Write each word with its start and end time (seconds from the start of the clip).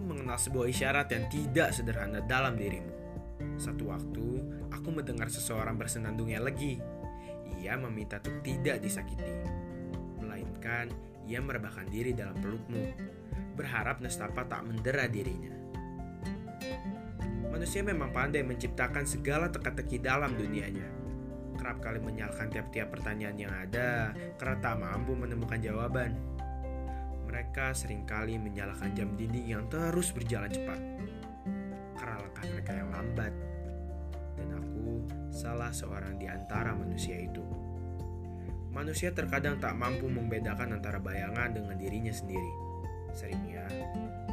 mengenal 0.00 0.38
sebuah 0.40 0.70
isyarat 0.70 1.08
yang 1.12 1.24
tidak 1.28 1.74
sederhana 1.74 2.24
dalam 2.24 2.56
dirimu. 2.56 2.92
Satu 3.58 3.90
waktu, 3.92 4.26
aku 4.72 4.88
mendengar 4.88 5.28
seseorang 5.28 5.76
bersenandung 5.76 6.30
yang 6.30 6.46
legi. 6.46 6.78
Ia 7.60 7.76
meminta 7.78 8.18
untuk 8.22 8.40
tidak 8.42 8.80
disakiti. 8.80 9.34
Melainkan, 10.18 10.90
ia 11.26 11.38
merebahkan 11.38 11.86
diri 11.90 12.16
dalam 12.16 12.34
pelukmu. 12.38 12.94
Berharap 13.54 14.00
nestapa 14.00 14.48
tak 14.48 14.64
mendera 14.64 15.06
dirinya. 15.06 15.52
Manusia 17.52 17.84
memang 17.84 18.10
pandai 18.10 18.40
menciptakan 18.42 19.04
segala 19.04 19.52
teka-teki 19.52 20.00
dalam 20.00 20.32
dunianya. 20.34 20.88
Kerap 21.60 21.84
kali 21.84 22.00
menyalahkan 22.00 22.48
tiap-tiap 22.48 22.90
pertanyaan 22.90 23.36
yang 23.36 23.52
ada 23.52 24.16
karena 24.40 24.56
tak 24.58 24.80
mampu 24.80 25.12
menemukan 25.12 25.60
jawaban. 25.60 26.16
Mereka 27.32 27.72
sering 27.72 28.04
kali 28.04 28.36
menyalahkan 28.36 28.92
jam 28.92 29.16
dinding 29.16 29.48
yang 29.48 29.64
terus 29.72 30.12
berjalan 30.12 30.52
cepat 30.52 30.76
karena 31.96 32.16
langkah 32.20 32.44
mereka 32.44 32.72
yang 32.76 32.90
lambat. 32.92 33.32
Dan 34.36 34.48
aku 34.52 35.06
salah 35.32 35.72
seorang 35.72 36.20
di 36.20 36.28
antara 36.28 36.76
manusia 36.76 37.16
itu. 37.16 37.40
Manusia 38.68 39.16
terkadang 39.16 39.56
tak 39.60 39.72
mampu 39.76 40.12
membedakan 40.12 40.76
antara 40.76 41.00
bayangan 41.00 41.56
dengan 41.56 41.76
dirinya 41.80 42.12
sendiri. 42.12 42.52
Seringnya, 43.12 43.68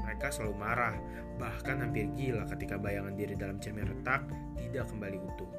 mereka 0.04 0.32
selalu 0.32 0.56
marah, 0.56 0.96
bahkan 1.36 1.84
hampir 1.84 2.08
gila 2.16 2.48
ketika 2.52 2.80
bayangan 2.80 3.16
diri 3.16 3.36
dalam 3.36 3.60
cermin 3.60 3.88
retak 3.88 4.28
tidak 4.60 4.88
kembali 4.92 5.18
utuh. 5.20 5.52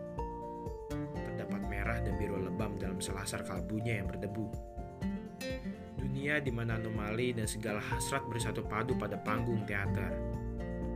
Terdapat 1.13 1.63
merah 1.69 2.01
dan 2.01 2.17
biru 2.17 2.41
lebam 2.41 2.81
dalam 2.81 3.01
selasar 3.01 3.45
kalbunya 3.45 4.01
yang 4.01 4.09
berdebu. 4.09 4.49
Dunia 6.21 6.37
di 6.37 6.53
mana 6.53 6.77
anomali 6.77 7.33
dan 7.33 7.49
segala 7.49 7.81
hasrat 7.81 8.21
bersatu 8.29 8.61
padu 8.61 8.93
pada 8.93 9.17
panggung 9.17 9.65
teater. 9.65 10.13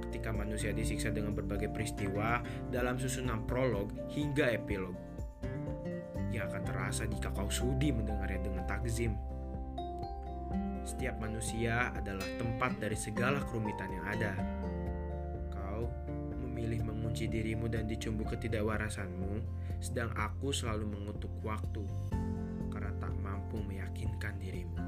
Ketika 0.05 0.29
manusia 0.37 0.69
disiksa 0.77 1.09
dengan 1.09 1.33
berbagai 1.33 1.73
peristiwa 1.73 2.45
dalam 2.69 3.01
susunan 3.01 3.49
prolog 3.49 3.89
hingga 4.13 4.53
epilog. 4.53 4.93
Yang 6.29 6.45
akan 6.53 6.63
terasa 6.69 7.03
jika 7.09 7.33
kau 7.33 7.49
sudi 7.49 7.89
mendengarnya 7.89 8.45
dengan 8.45 8.69
takzim. 8.69 9.17
Setiap 10.85 11.17
manusia 11.17 11.89
adalah 11.97 12.29
tempat 12.37 12.77
dari 12.77 12.97
segala 13.01 13.41
kerumitan 13.49 13.97
yang 13.97 14.05
ada. 14.05 14.33
Kau 15.49 15.89
memilih 16.45 16.85
mengunci 16.85 17.33
dirimu 17.33 17.73
dan 17.73 17.89
dicumbu 17.89 18.29
ketidakwarasanmu, 18.29 19.41
sedang 19.81 20.13
aku 20.21 20.53
selalu 20.53 20.85
mengutuk 20.85 21.33
waktu 21.41 21.81
tak 23.05 23.21
mampu 23.21 23.61
meyakinkan 23.69 24.33
dirimu. 24.41 24.81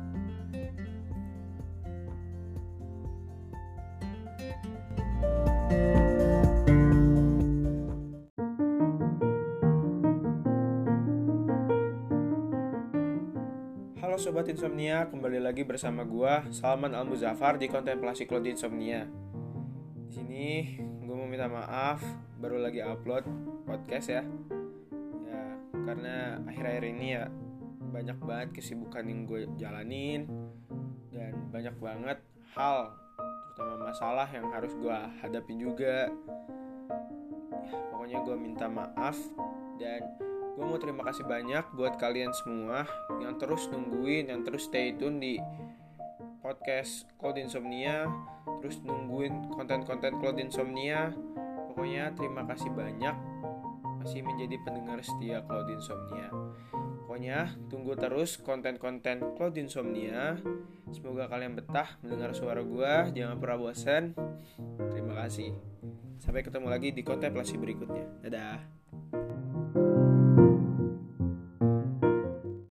Halo 14.00 14.17
Sobat 14.17 14.48
Insomnia, 14.48 15.12
kembali 15.12 15.37
lagi 15.37 15.69
bersama 15.69 16.00
gua 16.09 16.41
Salman 16.48 16.97
Al 16.97 17.05
Muzaffar 17.05 17.61
di 17.61 17.69
kontemplasi 17.69 18.25
Cloud 18.25 18.48
Insomnia. 18.48 19.05
Di 20.09 20.12
sini 20.17 20.44
gue 21.05 21.12
mau 21.12 21.28
minta 21.28 21.53
maaf, 21.53 22.00
baru 22.41 22.64
lagi 22.64 22.81
upload 22.81 23.28
podcast 23.69 24.09
ya. 24.09 24.25
Ya, 25.28 25.44
karena 25.84 26.41
akhir-akhir 26.48 26.84
ini 26.97 27.06
ya 27.12 27.28
banyak 27.91 28.19
banget 28.23 28.48
kesibukan 28.61 29.05
yang 29.06 29.25
gue 29.25 29.48
jalanin 29.56 30.27
dan 31.15 31.33
banyak 31.48 31.77
banget 31.81 32.19
hal 32.55 32.93
terutama 33.56 33.89
masalah 33.89 34.28
yang 34.28 34.53
harus 34.53 34.73
gue 34.77 34.98
hadapin 35.25 35.56
juga. 35.56 36.12
Ya, 37.66 37.72
pokoknya 37.88 38.19
gue 38.21 38.37
minta 38.37 38.66
maaf 38.69 39.16
dan 39.81 40.05
gue 40.56 40.65
mau 40.65 40.77
terima 40.77 41.05
kasih 41.09 41.25
banyak 41.25 41.65
buat 41.72 41.97
kalian 41.97 42.33
semua 42.33 42.84
yang 43.21 43.41
terus 43.41 43.69
nungguin, 43.72 44.28
yang 44.28 44.44
terus 44.44 44.69
stay 44.69 44.93
tune 44.97 45.21
di 45.21 45.41
podcast 46.44 47.09
Cloud 47.19 47.41
Insomnia, 47.41 48.06
terus 48.60 48.78
nungguin 48.84 49.56
konten-konten 49.56 50.21
Cloud 50.21 50.37
Insomnia. 50.37 51.12
Pokoknya 51.72 52.12
terima 52.16 52.44
kasih 52.49 52.72
banyak 52.72 53.16
masih 54.00 54.22
menjadi 54.22 54.56
pendengar 54.62 55.00
setia 55.03 55.43
Cloud 55.44 55.69
Insomnia. 55.69 56.28
Pokoknya 57.16 57.49
tunggu 57.72 57.97
terus 57.97 58.37
konten-konten 58.44 59.41
Cloud 59.41 59.56
Insomnia. 59.56 60.37
Semoga 60.93 61.25
kalian 61.32 61.56
betah 61.56 61.97
mendengar 62.04 62.37
suara 62.37 62.60
gue, 62.60 63.16
jangan 63.16 63.41
pernah 63.41 63.56
bosan. 63.56 64.12
Terima 64.93 65.25
kasih. 65.25 65.56
Sampai 66.21 66.44
ketemu 66.44 66.69
lagi 66.69 66.93
di 66.93 67.00
kontemplasi 67.00 67.56
berikutnya. 67.56 68.04
Dadah. 68.21 68.60